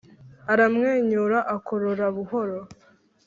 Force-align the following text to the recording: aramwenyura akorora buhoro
aramwenyura 0.53 1.37
akorora 1.55 2.05
buhoro 2.15 2.59